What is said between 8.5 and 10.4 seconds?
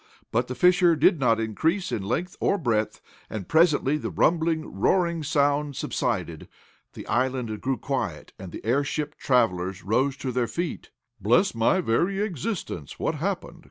the airship travelers rose to